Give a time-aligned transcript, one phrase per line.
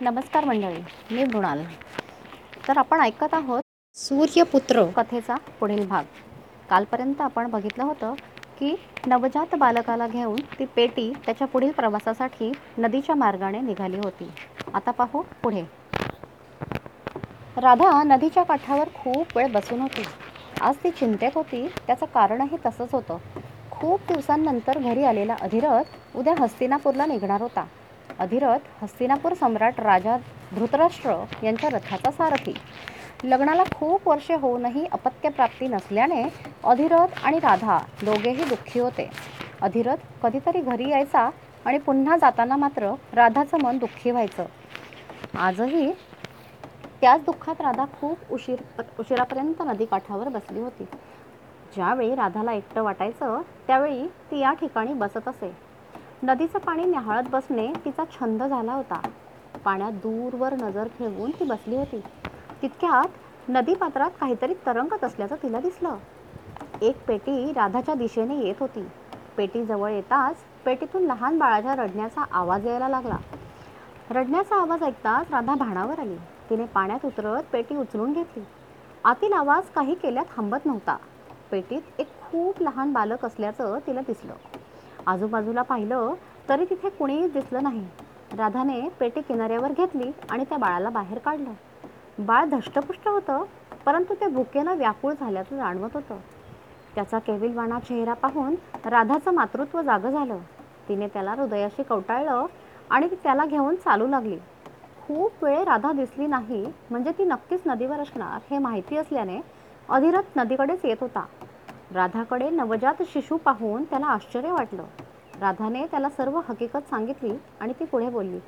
[0.00, 0.80] नमस्कार मंडळी
[1.10, 1.62] मी मृणाल.
[2.68, 3.62] तर आपण ऐकत आहोत
[3.94, 4.84] सूर्यपुत्र.
[4.96, 6.04] कथेचा पुढील भाग.
[6.70, 8.14] कालपर्यंत आपण बघितलं होतं
[8.58, 8.74] की
[9.06, 14.30] नवजात बालकाला घेऊन ती पेटी त्याच्या पुढील प्रवासासाठी नदीच्या मार्गाने निघाली होती.
[14.74, 15.62] आता पाहू पुढे.
[17.56, 20.04] राधा नदीच्या काठावर खूप वेळ बसून होती.
[20.60, 23.16] आज ती चिंतेत होती त्याचं कारणही तसंच होतं.
[23.70, 27.64] खूप दिवसांनंतर घरी आलेला अधिरथ उद्या हस्तिनापूरला निघणार होता.
[28.20, 30.16] अधिरथ हस्तिनापूर सम्राट राजा
[30.52, 32.54] धृतराष्ट्र यांच्या रथाचा सारथी.
[33.24, 36.22] लग्नाला खूप वर्षे होऊनही अपत्यप्राप्ती नसल्याने
[36.64, 39.10] अधिरथ आणि राधा दोघेही दुःखी होते.
[39.62, 41.30] अधिरथ कधीतरी घरी यायचा
[41.64, 44.44] आणि पुन्हा जाताना मात्र राधाचं मन दुःखी व्हायचं.
[45.38, 45.90] आजही
[47.00, 50.84] त्याच दुःखात राधा खूप उशीर उशिरापर्यंत नदीकाठावर बसली होती.
[51.74, 55.65] ज्यावेळी राधाला एकटं वाटायचं त्यावेळी ती या ठिकाणी बसत असे.
[56.22, 59.00] नदीचं पाणी न्याहाळत बसणे तिचा छंद झाला होता.
[59.64, 62.00] पाण्यात दूरवर नजर ठेवून ती बसली होती.
[62.62, 65.96] तितक्यात नदीपात्रात काहीतरी तरंगत असल्याचं तिला दिसलं.
[66.82, 68.86] एक पेटी राधाच्या दिशेने येत होती.
[69.36, 73.16] पेटीजवळ येताच पेटीतून लहान बाळाच्या रडण्याचा आवाज यायला लागला.
[74.10, 76.16] रडण्याचा आवाज ऐकताच राधा भाणावर आली.
[76.50, 78.44] तिने पाण्यात उतरत पेटी उचलून घेतली.
[79.04, 80.96] आतील आवाज काही केल्या थांबत नव्हता.
[81.50, 84.34] पेटीत एक खूप लहान बालक असल्याचं तिला दिसलं.
[85.06, 86.14] आजूबाजूला पाहिलं
[86.48, 87.84] तरी तिथे कुणीही दिसलं नाही.
[88.32, 91.52] राधाने पेटी किनाऱ्यावर घेतली आणि त्या बाळाला बाहेर काढलं.
[92.18, 93.44] बाळ धष्टपुष्ट होतं
[93.86, 96.18] परंतु ते भुकेनं व्याकुळ झाल्याचं जाणवत होतं.
[96.94, 98.54] त्याचा केविलवाणा चेहरा पाहून
[98.84, 100.38] राधाचं मातृत्व जागं झालं.
[100.88, 102.46] तिने त्याला हृदयाशी कवटाळलं
[102.90, 104.38] आणि ती त्याला घेऊन चालू लागली.
[105.00, 109.40] खूप वेळ राधा दिसली नाही म्हणजे ती नक्कीच नदीवर असणार हे माहिती असल्याने
[109.88, 111.24] अधिरथ नदीकडेच येत होता.
[111.94, 114.84] राधाकडे नवजात शिशू पाहून त्याला आश्चर्य वाटलं.
[115.40, 118.38] राधाने त्याला सर्व हकीकत सांगितली आणि ती पुढे बोलली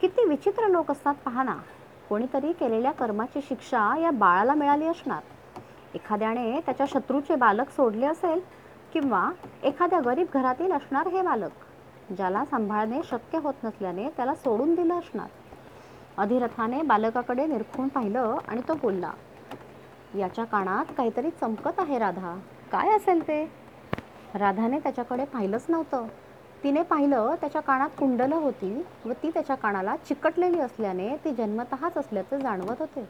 [0.00, 1.56] किती विचित्र लोक असतात पहा
[2.08, 5.20] कोणीतरी केलेल्या कर्माची शिक्षा या बाळाला मिळाली असणार.
[5.94, 8.40] एखाद्याने त्याच्या शत्रूचे बालक सोडले असेल
[8.92, 9.30] किंवा
[9.62, 15.28] एखाद्या गरीब घरातील असणार हे बालक ज्याला सांभाळणे शक्य होत नसल्याने त्याला सोडून दिलं असणार.
[16.18, 19.10] अधिरथाने बालकाकडे निरखून पाहिलं आणि तो बोलला
[20.14, 22.34] याच्या कानात काहीतरी चमकत आहे राधा.
[22.72, 23.44] काय असेल ते?
[24.34, 26.06] राधाने त्याच्याकडे पाहिलंच नव्हतं.
[26.64, 28.72] तिने पाहिलं त्याच्या कानात कुंडलं होती
[29.04, 33.04] व ती त्याच्या कानाला चिकटलेली असल्याने ती जन्मतःच असल्याचं जाणवत होते.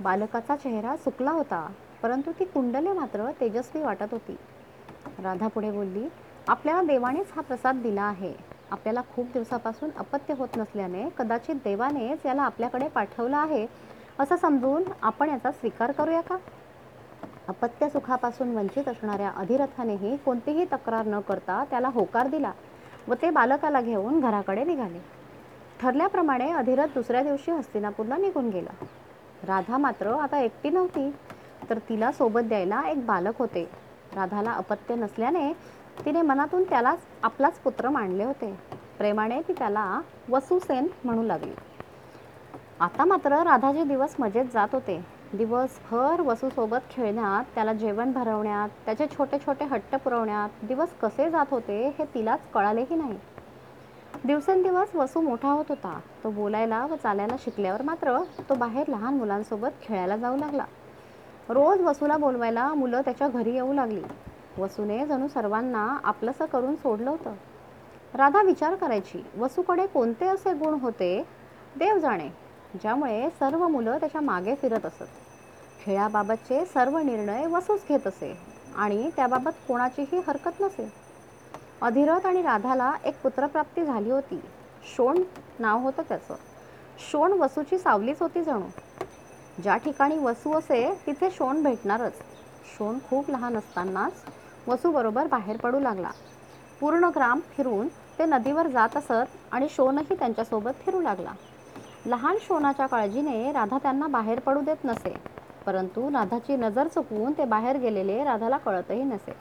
[0.00, 1.66] बालकाचा चेहरा सुकला होता
[2.02, 4.36] परंतु ती कुंडले मात्र तेजस्वी वाटत होती.
[5.18, 6.08] राधा पुढे बोलली
[6.48, 8.32] आपल्याला देवानेच हा प्रसाद दिला आहे.
[8.70, 13.66] आपल्याला खूप दिवसापासून अपत्य होत नसल्याने कदाचित देवानेच याला आपल्याकडे पाठवलं आहे
[14.18, 16.36] असं समजून आपण याचा स्वीकार करूया का?
[17.48, 22.52] अपत्य सुखापासून वंचित असणाऱ्या अधिरथानेही कोणतीही तक्रार न करता त्याला होकार दिला
[23.08, 25.00] व ते बालकाला घेऊन घराकडे निघाले.
[25.80, 28.84] ठरल्याप्रमाणे अधिरथ दुसऱ्या दिवशी हस्तिनापूरला निघून गेला.
[29.46, 31.10] राधा मात्र आता एकटी नव्हती
[31.70, 33.68] तर तिला सोबत द्यायला एक बालक होते.
[34.16, 35.52] राधाला अपत्य नसल्याने
[36.04, 38.54] तिने मनातून त्यालाच आपलाच पुत्र मानले होते.
[38.98, 41.54] प्रेमाने ती त्याला वसुसेन म्हणू लागली.
[42.80, 45.00] आता मात्र राधाचे दिवस मजेत जात होते.
[45.32, 51.94] दिवसभर वसूसोबत खेळण्यात त्याला जेवण भरवण्यात त्याचे छोटे छोटे हट्ट पुरवण्यात दिवस कसे जात होते
[51.98, 53.18] हे तिलाच कळालेही नाही.
[54.24, 55.98] दिवसेंदिवस वसू मोठा होत होता.
[56.24, 58.18] तो बोलायला व चालायला शिकल्यावर मात्र
[58.48, 60.64] तो बाहेर लहान मुलांसोबत खेळायला जाऊ लागला.
[61.48, 64.02] रोज वसूला बोलवायला मुलं त्याच्या घरी येऊ लागली.
[64.58, 67.34] वसूने जणू सर्वांना आपलंसं करून सोडलं होतं.
[68.14, 71.26] राधा विचार करायची वसूकडे कोणते असे गुण होते?
[71.76, 72.41] देव जाणे.
[72.74, 75.04] ज्यामुळे सर्व मुलं त्याच्यामागे फिरत असत.
[75.80, 78.38] खेळाबाबतचे सर्व निर्णय वसूच घेत असे
[78.76, 80.88] आणि त्याबाबत कोणाचीही हरकत नसे.
[81.82, 84.40] अधिरथ आणि राधाला एक पुत्रप्राप्ती झाली होती.
[84.96, 85.22] शोण
[85.58, 86.34] नाव होतं त्याचं.
[87.10, 88.66] शोण वसूची सावलीच होती जणू.
[89.62, 92.12] ज्या ठिकाणी वसू असे तिथे शोण भेटणारच.
[92.78, 94.12] शोण खूप लहान असतानाच
[94.68, 96.10] वसूबरोबर बाहेर पडू लागला.
[96.80, 97.88] पूर्ण ग्राम फिरून
[98.18, 101.32] ते नदीवर जात असत आणि शोणही त्यांच्यासोबत फिरू लागला.
[102.06, 105.14] लहान शोनाच्या काळजीने राधा त्यांना बाहेर पडू देत नसे.
[105.66, 109.32] परंतु राधाची नजर चुकवून ते बाहेर गेलेले राधाला कळतही नसे.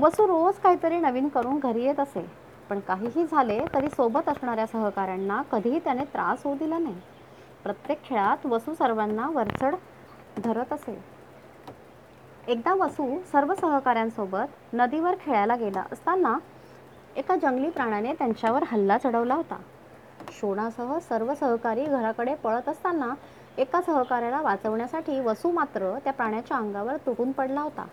[0.00, 2.26] वसू रोज काहीतरी नवीन करून घरी येत असे.
[2.70, 7.00] पण काहीही झाले तरी सोबत असणाऱ्या सहकाऱ्यांना कधीही त्याने त्रास होऊ दिला नाही.
[7.64, 9.74] प्रत्येक खेळात वसू सर्वांना वरचढ
[10.44, 10.98] धरत असे.
[12.48, 16.38] एकदा वसू सर्व सहकाऱ्यांसोबत नदीवर खेळायला गेला असताना
[17.16, 19.56] एका जंगली प्राण्याने त्यांच्यावर हल्ला चढवला होता.
[20.30, 23.14] शोणासह सर्व सहकारी घराकडे पळत असताना
[23.58, 27.86] एका सहकार्याला वाचवण्यासाठी वसू मात्र त्या प्राण्याच्या अंगावर तुटून पडला होता.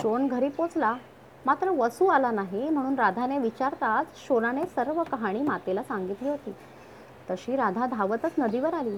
[0.00, 0.94] शोण घरी पोचला
[1.46, 6.54] मात्र वसू आला नाही म्हणून राधाने विचारताच शोणाने सर्व कहाणी मातेला सांगितली होती.
[7.30, 8.96] तशी राधा धावतच नदीवर आली.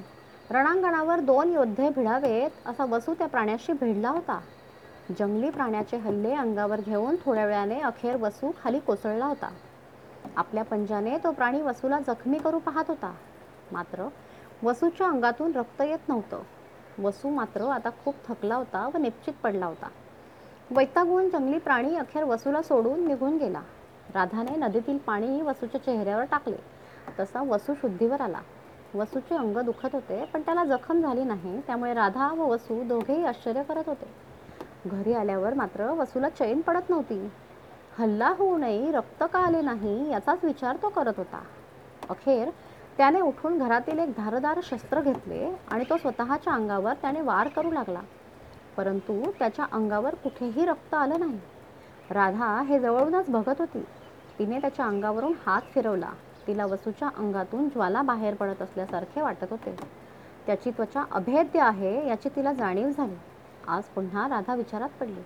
[0.51, 4.41] रणांगणावर दोन योद्धे भिडावेत असा वसू त्या प्राण्याशी भिडला होता.
[5.19, 9.49] जंगली प्राण्याचे हल्ले अंगावर घेऊन थोड्या वेळाने अखेर वसू खाली कोसळला होता.
[10.37, 13.15] आपल्या पंजाने तो प्राणी वसूला जखमी करू पाहत होता.
[13.73, 14.09] मात्र
[14.63, 16.43] वसूच्या अंगातून रक्त येत नव्हतं.
[17.03, 19.89] वसू मात्र आता खूप थकला होता व निश्चित पडला होता.
[20.71, 23.61] वैतागून जंगली प्राणी अखेर वसूला सोडून निघून गेला.
[24.15, 26.57] राधाने नदीतील पाणी वसूच्या चेहऱ्यावर टाकले.
[27.21, 28.41] तसा वसू शुद्धीवर आला.
[28.95, 33.63] वसूचे अंग दुखत होते पण त्याला जखम झाली नाही त्यामुळे राधा व वसू दोघेही आश्चर्य
[33.63, 34.07] करत होते.
[34.87, 37.29] घरी आल्यावर मात्र वसूला चैन पडत नव्हती.
[37.99, 41.39] हल्ला होऊ नये रक्त का आले नाही याचाच विचार तो करत होता.
[42.11, 42.51] अखेर
[42.99, 48.01] त्याने उठून घरातील एक धारदार शस्त्र घेतले आणि तो स्वतःच्या अंगावर त्याने वार करू लागला.
[48.77, 51.39] परंतु त्याच्या अंगावर कुठेही रक्त आलं नाही.
[52.11, 53.85] राधा हे जवळूनच बघत होती.
[54.39, 56.11] तिने त्याच्या अंगावरून हात फिरवला.
[56.47, 59.79] तिला वसूच्या अंगातून ज्वाला बाहेर पडत असल्यासारखे वाटत होते.
[60.47, 63.17] त्याची त्वचा अभेद्य आहे याची तिला जाणीव झाली.
[63.69, 65.21] आज पुन्हा राधा विचारात पडली.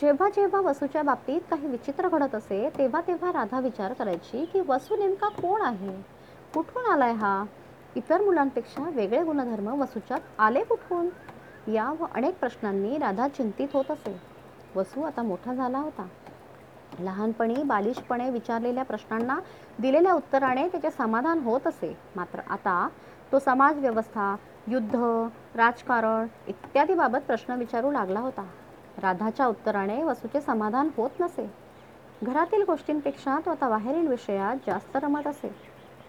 [0.00, 4.96] जेव्हा जेव्हा वसूच्या बाबतीत काही विचित्र घडत असे तेव्हा तेव्हा राधा विचार करायची की वसू
[4.96, 5.96] नेमका कोण आहे?
[6.54, 7.44] कुठून आलाय हा?
[7.96, 11.08] इतर मुलांपेक्षा वेगळे गुणधर्म वसूच्यात आले कुठून?
[11.72, 14.20] या व अनेक प्रश्नांनी राधा चिंतित होत असे.
[14.76, 16.06] वसू आता मोठा झाला होता.
[17.00, 19.38] लहानपणी बालिशपणे विचारलेल्या प्रश्नांना
[19.78, 21.96] दिलेल्या उत्तराने त्याचे समाधान होत असे.
[22.16, 22.88] मात्र आता
[23.32, 24.36] तो समाज व्यवस्था
[24.68, 24.96] युद्ध
[25.54, 28.46] राजकारण इत्यादी बाबत प्रश्न विचारू लागला होता.
[28.98, 31.50] राधाच्या उत्तराने वसूचे समाधान होत नसे.
[32.22, 35.48] घरातील गोष्टींपेक्षा तो आता बाहेरील विषयात जास्त रमत असे.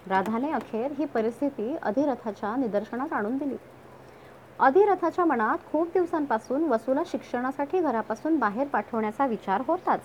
[0.07, 3.55] राधाने अखेर ही परिस्थिती अधिरथाच्या निदर्शनास आणून दिली.
[4.59, 10.01] अधिरथाच्या मनात खूप दिवसांपासून वसूला शिक्षणासाठी घरापासून बाहेर पाठवण्याचा विचार होताच.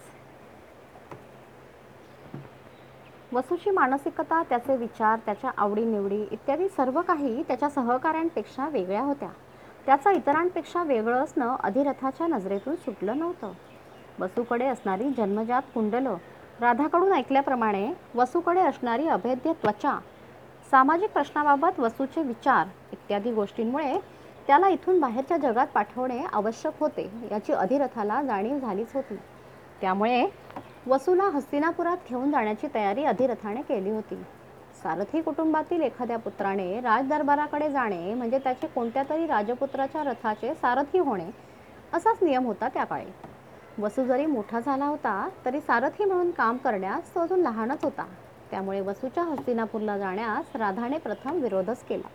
[3.33, 9.29] वसूची मानसिकता त्याचे विचार त्याच्या आवडीनिवडी इत्यादी सर्व काही त्याच्या सहकाऱ्यांपेक्षा वेगळ्या होत्या.
[9.87, 13.53] त्याचा इतरांपेक्षा वेगळं असणं अधिरथाच्या नजरेतून सुटलं नव्हतं.
[14.21, 16.17] वसूकडे असणारी जन्मजात कुंडलं
[16.61, 19.99] राधाकडून ऐकल्याप्रमाणे वसूकडे असणारी अभेद्य त्वचा
[20.71, 23.99] सामाजिक प्रश्नाबाबत वसूचे विचार इत्यादी गोष्टींमुळे
[24.47, 29.17] त्याला इथून बाहेरच्या जगात पाठवणे आवश्यक होते याची अधिरथाला जाणीव झालीच होती.
[29.81, 30.27] त्यामुळे
[30.87, 34.23] वसूला हस्तिनापुरात घेऊन जाण्याची तयारी अधिरथाने केली होती.
[34.83, 41.31] सारथी कुटुंबातील एखाद्या पुत्राने राजदरबाराकडे जाणे म्हणजे त्याचे कोणत्या तरी राजपुत्राच्या रथाचे सारथी होणे
[41.93, 43.11] असाच नियम होता त्या काळी.
[43.79, 48.07] वसू जरी मोठा झाला होता तरी सारथी म्हणून काम करण्यास तो अजून लहानच होता.
[48.51, 52.09] त्यामुळे वसूच्या हस्तिनापूरला जाण्यास राधाने प्रथम विरोधच केला.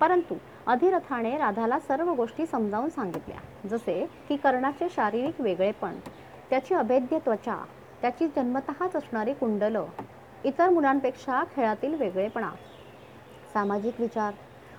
[0.00, 0.34] परंतु
[0.66, 3.68] अधिरथाने राधाला सर्व गोष्टी समजावून सांगितल्या.
[3.68, 5.98] जसे की कर्णाचे शारीरिक वेगळेपण
[6.50, 7.56] त्याची अभेद्य त्वचा
[8.02, 9.84] त्याची जन्मतःच असणारी कुंडलं
[10.44, 12.50] इतर मुलांपेक्षा खेळातील वेगळेपणा
[13.52, 14.32] सामाजिक विचार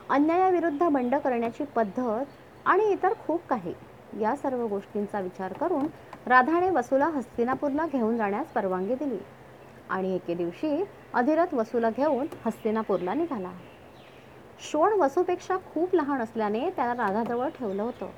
[0.10, 3.74] अन्यायाविरुद्ध बंड करण्याची पद्धत आणि इतर खूप काही
[4.20, 5.86] या सर्व गोष्टींचा विचार करून
[6.28, 9.20] राधाने वसूला हस्तिनापूरला घेऊन जाण्यास परवानगी दिली
[9.90, 13.52] आणि एके दिवशी अधिरथ वसूला घेऊन हस्तिनापूरला निघाला.
[14.60, 18.10] शोण वसूपेक्षा खूप लहान असल्याने त्याला राधाजवळ ठेवलं होतं.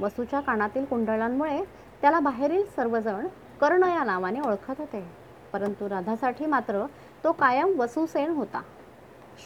[0.00, 1.62] वसूच्या कानातील कुंडलांमुळे
[2.00, 3.26] त्याला बाहेरील सर्वजण
[3.60, 5.19] कर्ण या नावाने ओळखत होते.
[5.52, 6.86] परंतु राधासाठी मात्र
[7.24, 8.62] तो कायम वसुसेन होता.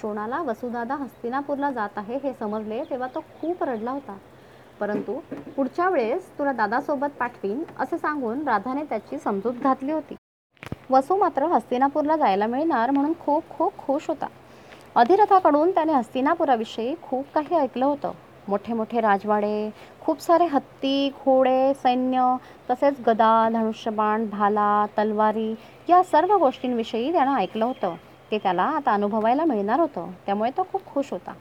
[0.00, 4.16] शोणाला वसुदादा हस्तिनापूरला जात आहे हे समजले तेव्हा तो खूप रडला होता.
[4.80, 5.18] परंतु
[5.56, 10.14] पुढच्या वेळेस तुला दादासोबत पाठवीन असे सांगून राधाने त्याची समजूत घातली होती.
[10.90, 14.26] वसू मात्र हस्तिनापूरला जायला मिळणार म्हणून खूप खूप खुश होता.
[14.94, 18.12] अधिरथाकडून त्याने हस्तिनापुराविषयी खूप काही ऐकलं होतं.
[18.48, 19.70] मोठे मोठे राजवाडे
[20.00, 22.36] खूप सारे हत्ती घोडे सैन्य
[22.70, 25.54] तसेच गदा धनुष्यबाण भाला तलवारी
[25.88, 27.94] या सर्व गोष्टींविषयी त्यानं ऐकलं होतं.
[28.30, 30.10] ते त्याला आता अनुभवायला मिळणार होतं.
[30.26, 31.32] त्यामुळे तो खूप खुश होता.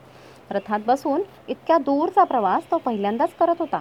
[0.51, 3.77] रथात बसून इतक्या दूरचा प्रवास तो पहिल्यांदाच करत होता.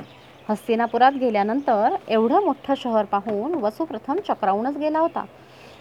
[0.49, 5.25] हस्तिनापुरात गेल्यानंतर एवढं मोठं शहर पाहून वसू प्रथम चक्रावूनच गेला होता.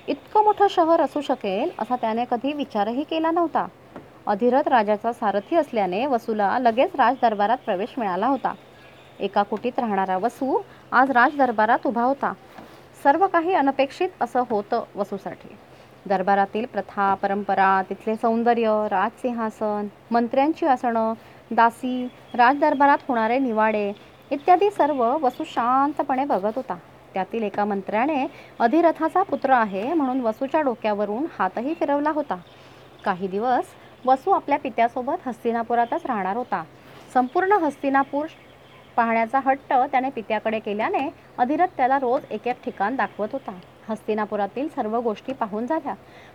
[0.07, 3.67] इतकं मोठं शहर असू शकेल असा त्याने कधी विचारही केला नव्हता.
[4.27, 8.53] अधिरथ राजाचा सारथी असल्याने वसूला लगेच राजदरबारात प्रवेश मिळाला होता.
[9.19, 10.61] एका कुटीत राहणारा वसू
[10.91, 12.33] आज राजदरबारात उभा होता.
[13.03, 15.55] सर्व काही अनपेक्षित असं होतं वसूसाठी.
[16.05, 21.13] दरबारातील प्रथा परंपरा तिथले सौंदर्य राजसिंहासन मंत्र्यांची आसनं
[21.51, 23.91] दासी राजदरबारात होणारे निवाडे
[24.31, 26.75] इत्यादी सर्व वसू शांतपणे बघत होता.
[27.13, 28.25] त्यातील एका मंत्र्याने
[28.59, 32.35] अधिरथाचा पुत्र आहे म्हणून वसूच्या डोक्यावरून हातही फिरवला होता.
[33.05, 33.63] काही दिवस
[34.05, 36.63] वसू आपल्या पित्यासोबत हस्तिनापुरातच राहणार होता.
[37.13, 38.25] संपूर्ण हस्तिनापूर
[38.97, 43.51] पाहण्याचा हट्ट त्याने पित्याकडे केल्याने अधिरथ त्याला रोज एक एक ठिकाण दाखवत होता.
[43.89, 45.93] हस्तिनापुरातील सर्व गोष्टी पाहून झाल्या.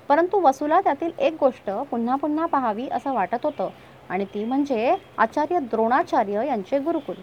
[0.08, 3.68] परंतु वसूला त्यातील एक गोष्ट पुन्हा पुन्हा पाहावी असं वाटत होतं
[4.08, 7.16] आणि ती म्हणजे आचार्य द्रोणाचार्य यांचे गुरुकुल.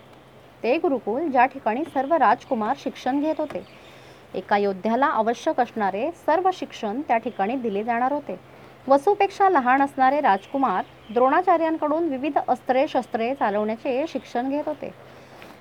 [0.63, 3.63] ते गुरुकुल ज्या ठिकाणी सर्व राजकुमार शिक्षण घेत होते.
[4.35, 8.39] एका योद्ध्याला आवश्यक असणारे सर्व शिक्षण त्या ठिकाणी दिले जाणार होते.
[8.87, 14.89] वसूपेक्षा लहान असणारे राजकुमार द्रोणाचार्यांकडून विविध अस्त्रे शस्त्रे चालवण्याचे शिक्षण घेत होते.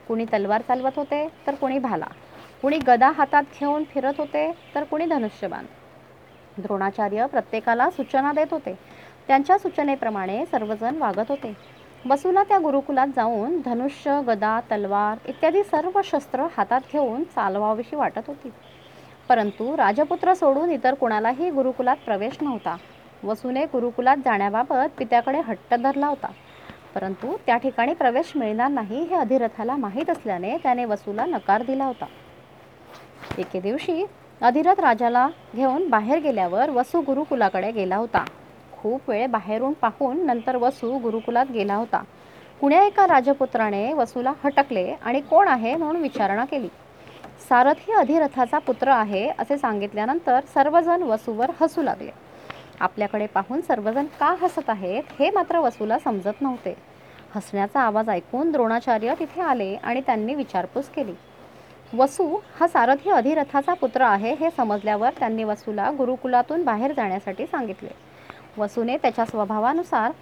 [0.09, 2.07] कुणी तलवार चालवत होते तर कुणी भाला.
[2.63, 5.65] कुणी गदा हातात घेऊन फिरत होते तर कुणी धनुष्यबाण.
[6.59, 8.79] द्रोणाचार्य प्रत्येकाला सूचना देत होते.
[9.29, 11.57] त्यांच्या सूचनेप्रमाणे सर्वजण वागत होते.
[12.09, 18.53] वसूला त्या गुरुकुलात जाऊन धनुष्य गदा तलवार इत्यादी सर्व शस्त्र हातात घेऊन चालवावीशी वाटत होती.
[19.29, 22.77] परंतु राजपुत्र सोडून इतर कुणालाही गुरुकुलात प्रवेश नव्हता.
[23.25, 26.31] वसूने गुरुकुलात जाण्याबाबत पित्याकडे हट्ट धरला होता.
[26.95, 32.07] परंतु त्या ठिकाणी प्रवेश मिळणार नाही हे अधिरथाला माहीत असल्याने त्याने वसूला नकार दिला होता.
[33.39, 34.05] एके दिवशी
[34.41, 38.25] अधिरथ राजाला घेऊन बाहेर गेल्यावर वसू गुरुकुलाकडे गेला होता.
[38.73, 42.03] खूप वेळ बाहेरून पाहून नंतर वसू गुरुकुलात गेला होता.
[42.61, 46.69] कुण्या एका राजपुत्राने वसूला हटकले आणि कोण आहे म्हणून विचारणा केली.
[47.49, 52.11] सारथी अधिरथाचा पुत्र आहे असे सांगितल्यानंतर सर्वजण वसूवर हसू लागले.
[52.81, 56.75] आपल्याकडे पाहून सर्वजण का हसत आहेत हे मात्र वसूला समजत नव्हते.
[57.35, 61.15] हसण्याचा आवाज ऐकून द्रोणाचार्य तिथे आले आणि त्यांनी विचारपूस केली.
[61.93, 67.91] वसू हा सारथी अधिरथाचा पुत्र आहे हे समजल्यावर त्यांनी वसूला गुरुकुलातून बाहेर जाण्यासाठी सांगितले.
[68.59, 70.13] वसूने त्याच्या स्वभावानुसार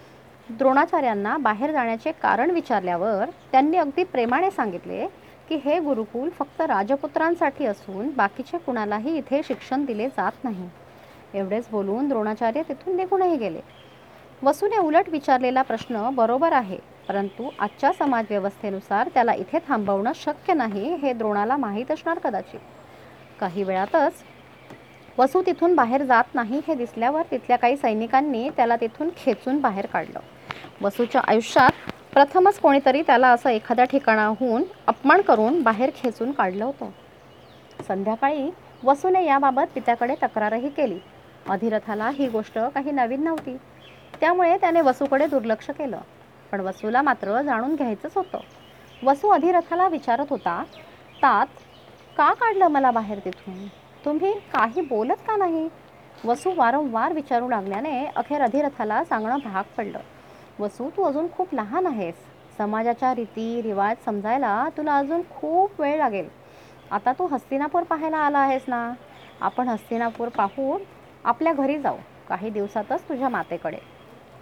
[0.49, 5.07] द्रोणाचार्यांना बाहेर जाण्याचे कारण विचारल्यावर त्यांनी अगदी प्रेमाने सांगितले
[5.49, 10.69] की हे गुरुकुल फक्त राजपुत्रांसाठी असून बाकीचे कुणालाही इथे शिक्षण दिले जात नाही.
[11.35, 13.61] एवढेच बोलून द्रोणाचार्य तिथून निघूनही गेले.
[14.43, 21.13] वसूने उलट विचारलेला प्रश्न बरोबर आहे परंतु आजच्या समाजव्यवस्थेनुसार त्याला इथे थांबवणं शक्य नाही हे
[21.13, 22.61] द्रोणाला माहीत असणार कदाचित.
[23.41, 24.23] काही वेळातच
[25.19, 30.21] वसू तिथून बाहेर जात नाही हे दिसल्यावर तिथल्या काही सैनिकांनी त्याला तिथून खेचून बाहेर काढलं.
[30.83, 36.91] वसूच्या आयुष्यात प्रथमच कोणीतरी त्याला असं एखाद्या ठिकाणाहून अपमान करून बाहेर खेचून काढलं होतं.
[37.89, 38.51] संध्याकाळी
[38.85, 40.99] वसूने याबाबत पित्याकडे तक्रारही केली.
[41.51, 43.57] अधिरथाला ही गोष्ट काही नवीन नव्हती.
[44.21, 45.99] त्यामुळे त्याने वसूकडे दुर्लक्ष केलं.
[46.53, 48.39] पण वसूला मात्र जाणून घ्यायचंच होतं.
[49.03, 50.63] वसू अधिरथाला विचारत होता
[51.23, 51.47] तात
[52.17, 53.67] का काढलं मला बाहेर तिथून?
[54.05, 55.69] तुम्ही काही बोलत का नाही?
[56.25, 59.99] वसू वारंवार विचारू लागल्याने अखेर अधिरथाला सांगणं भाग पडलं.
[60.59, 62.15] वसू तू अजून खूप लहान आहेस.
[62.59, 66.29] समाजाच्या रीती रिवाज समजायला तुला अजून खूप वेळ लागेल.
[66.91, 68.93] आता तू हस्तिनापूर पाहायला आला आहेस ना?
[69.41, 70.83] आपण हस्तिनापूर पाहून
[71.25, 71.97] आपल्या घरी जाऊ.
[72.29, 73.79] काही दिवसातच तुझ्या मातेकडे.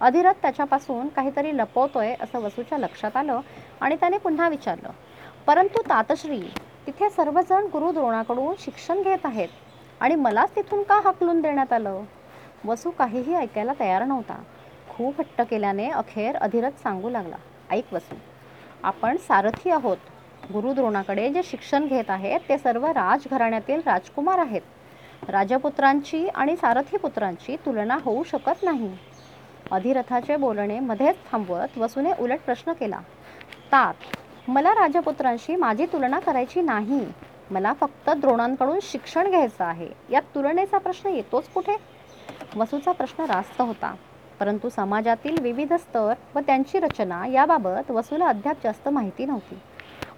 [0.01, 3.39] अधिरथ त्याच्यापासून काहीतरी लपवतोय असं वसूच्या लक्षात आलं
[3.81, 4.89] आणि त्याने पुन्हा विचारलं
[5.47, 6.39] परंतु तातश्री
[6.87, 9.49] तिथे सर्वजण गुरु द्रोणाकडून शिक्षण घेत आहेत
[9.99, 12.01] आणि मलाच तिथून का हकलून देण्यात आलं?
[12.65, 14.41] वसू काहीही ऐकायला तयार नव्हता.
[14.89, 17.35] खूप हट्ट केल्याने अखेर अधिरथ सांगू लागला
[17.71, 18.15] ऐक वसू
[18.83, 19.97] आपण सारथी आहोत.
[20.53, 24.61] गुरुद्रोणाकडे जे शिक्षण घेत आहेत ते सर्व राजघराण्यातील राजकुमार आहेत.
[25.27, 28.89] राजपुत्रांची आणि सारथीपुत्रांची तुलना होऊ शकत नाही.
[29.71, 32.99] अधिरथाचे बोलणे मध्येच थांबवत वसूने उलट प्रश्न केला
[33.71, 37.05] तात मला राजपुत्रांशी माझी तुलना करायची नाही.
[37.51, 39.89] मला फक्त द्रोणांकडून शिक्षण घ्यायचं आहे.
[40.09, 41.75] यात तुलनेचा प्रश्न येतोच कुठे?
[42.55, 43.93] वसूचा प्रश्न रास्त होता.
[44.39, 49.57] परंतु समाजातील विविध स्तर व त्यांची रचना याबाबत वसूला अद्याप जास्त माहिती नव्हती.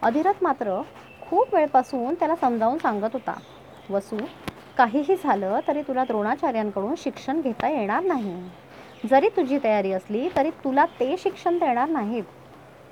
[0.02, 0.82] अधिरथ मात्र
[1.22, 3.34] खूप वेळपासून त्याला समजावून सांगत होता.
[3.90, 4.18] वसू
[4.78, 8.36] काहीही झालं तरी तुला द्रोणाचार्यांकडून शिक्षण घेता येणार नाही.
[9.04, 12.24] जरी तुझी तयारी असली तरी तुला ते शिक्षण देणार नाहीत.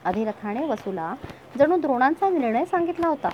[0.05, 1.13] अधिरथाने वसूला
[1.57, 3.29] जणू द्रोणांचा निर्णय सांगितला होता.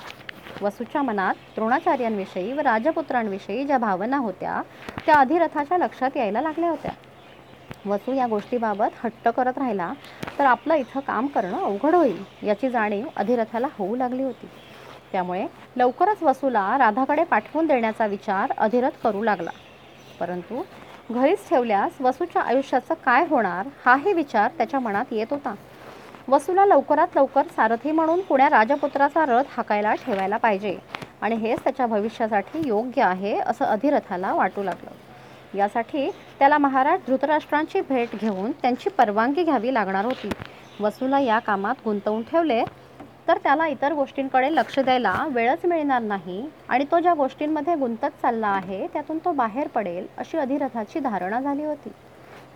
[0.61, 4.61] वसूच्या मनात द्रोणाचार्यांविषयी व राजपुत्रांविषयी ज्या भावना होत्या
[5.07, 6.91] त्या अधिरथाच्या लक्षात यायला लागल्या होत्या.
[7.85, 9.93] वसू या गोष्टीबाबत हट्ट करत राहिला
[10.39, 14.47] तर आपलं इथं काम करणं अवघड होईल याची जाणीव अधिरथाला होऊ लागली होती.
[15.15, 15.45] त्यामुळे
[15.75, 19.50] लवकरच वसूला राधाकडे पाठवून देण्याचा विचार अधिरथ करू लागला.
[20.19, 20.63] परंतु
[21.10, 25.53] घरीच ठेवल्यास वसूच्या आयुष्याचं काय होणार हाही विचार त्याच्या मनात येत होता.
[26.27, 30.77] वसूला लवकरात लवकर सारथी म्हणून पुण्या राजपुत्राचा रथ हाकायला ठेवायला पाहिजे
[31.22, 35.57] आणि हेच त्याच्या भविष्यासाठी योग्य आहे असं अधिरथाला वाटू लागलं.
[35.57, 40.29] यासाठी त्याला महाराज धृतराष्ट्रांची भेट घेऊन त्यांची परवानगी घ्यावी लागणार होती.
[40.79, 42.63] वसूला या कामात गुंतवून ठेवले
[43.27, 48.48] तर त्याला इतर गोष्टींकडे लक्ष द्यायला वेळच मिळणार नाही आणि तो ज्या गोष्टींमध्ये गुंतत चालला
[48.48, 51.89] आहे त्यातून तो बाहेर पडेल अशी अधिरथाची धारणा झाली होती.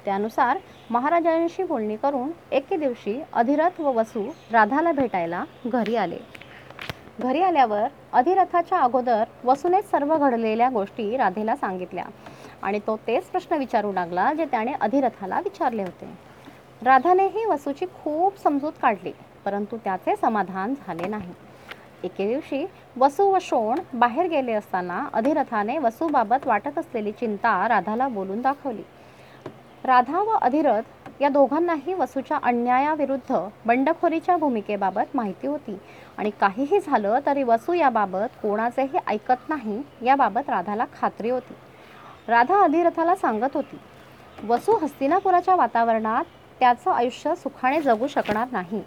[0.05, 0.57] त्यानुसार
[0.89, 6.17] महाराजांशी बोलणी करून एके दिवशी अधिरथ व वसू राधाला भेटायला घरी आले.
[7.19, 12.03] घरी आल्यावर अधिरथाच्या अगोदर वसूनेच सर्व घडलेल्या गोष्टी राधेला सांगितल्या
[12.61, 16.09] आणि तो तेच प्रश्न विचारू लागला जे त्याने अधिरथाला विचारले होते.
[16.81, 19.11] राधानेही वसूची खूप समजूत काढली.
[19.49, 21.31] परंतु त्याचे समाधान झाले नाही.
[22.03, 22.65] एके दिवशी
[22.97, 28.83] वसू व शोण बाहेर गेले असताना अधिरथाने वसूबाबत वाटत असलेली चिंता राधाला बोलून दाखवली.
[29.83, 35.77] राधा व अधिरथ या दोघांनाही वसूच्या अन्यायाविरुद्ध बंडखोरीच्या भूमिकेबाबत माहिती होती
[36.17, 41.53] आणि काहीही झालं तरी वसू याबाबत कोणाचेही ऐकत नाही याबाबत राधाला खात्री होती.
[42.27, 43.79] राधा अधिरथाला सांगत होती
[44.47, 48.81] वसू हस्तिनापुराच्या वातावरणात त्याचं आयुष्य सुखाने जगू शकणार नाही.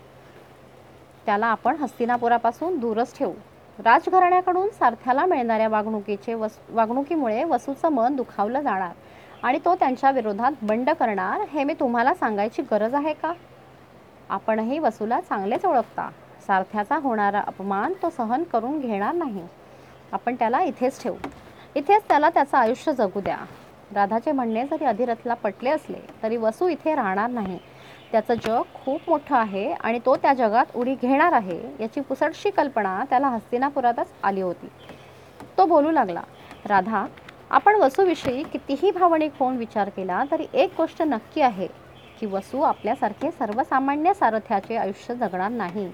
[1.26, 3.32] त्याला आपण हस्तिनापुरापासून दूरच ठेवू.
[3.78, 8.92] राजघराण्याकडून सारथ्याला मिळणाऱ्या वागणुकीचे वस वागणुकीमुळे वसूचं मन दुखावलं जाणार
[9.42, 13.32] आणि तो त्यांच्या विरोधात बंड करणार हे मी तुम्हाला सांगायची गरज आहे का?
[14.28, 16.08] आपणही वसूला चांगलेच ओळखता.
[16.46, 19.42] सारथ्याचा होणारा अपमान तो सहन करून घेणार नाही.
[20.12, 21.16] आपण त्याला इथेच ठेवू.
[21.74, 23.36] इथेच त्याला त्याचं आयुष्य जगू द्या.
[23.94, 27.58] राधाचे म्हणणे जरी अधिरथला पटले असले तरी वसू इथे राहणार नाही.
[28.12, 33.02] त्याचं जग खूप मोठं आहे आणि तो त्या जगात उडी घेणार आहे याची पुसटशी कल्पना
[33.10, 34.68] त्याला हस्तिनापुरातच आली होती.
[35.58, 36.22] तो बोलू लागला
[36.64, 37.04] राधा
[37.50, 41.66] आपण वसूविषयी कितीही भावनिक होऊन विचार केला तरी एक गोष्ट नक्की आहे
[42.20, 45.90] की वसू आपल्यासारखे सर्वसामान्य सारथ्याचे आयुष्य जगणार नाही.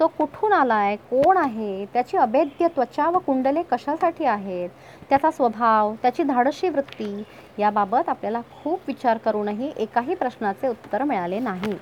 [0.00, 4.68] तो कुठून आलाय कोण आहे त्याची अभेद्य त्वचा व कुंडले कशासाठी आहेत
[5.10, 7.22] त्याचा स्वभाव त्याची धाडशी वृत्ती
[7.58, 11.76] याबाबत आपल्याला खूप विचार करूनही एकाही प्रश्नाचे उत्तर मिळाले नाही.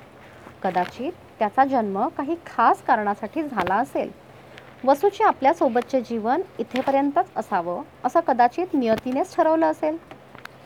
[0.63, 4.11] कदाचित त्याचा जन्म काही खास कारणासाठी झाला असेल.
[4.85, 9.97] वसूचे आपल्यासोबतचे जीवन इथेपर्यंतच असावं असं कदाचित नियतीनेच ठरवलं असेल.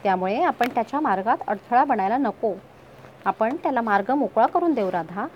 [0.05, 2.55] त्यामुळे आपण त्याच्या मार्गात अडथळा बनायला नको.
[3.27, 5.27] आपण त्याला मार्ग मोकळा करून देऊ राधा.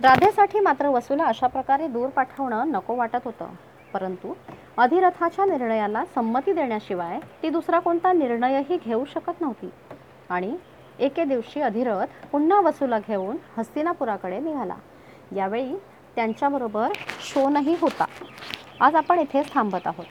[0.00, 3.54] राधेसाठी मात्र वसूला अशा प्रकारे दूर पाठवणं नको वाटत होतं.
[3.94, 4.34] परंतु
[4.78, 9.70] अधिरथाच्या निर्णयाला संमती देण्याशिवाय ती दुसरा कोणता निर्णयही घेऊ शकत नव्हती.
[10.30, 10.56] आणि
[10.98, 14.74] एके दिवशी अधिरथ पुन्हा वसूला घेऊन हस्तिनापुराकडे निघाला.
[15.36, 15.76] यावेळी
[16.16, 18.04] त्यांच्याबरोबर शोनही होता.
[18.80, 20.04] आज आपण इथेच थांबत आहोत.